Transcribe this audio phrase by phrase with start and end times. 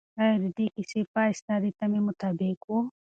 [0.21, 2.73] آیا د دې کیسې پای ستا د تمې مطابق و؟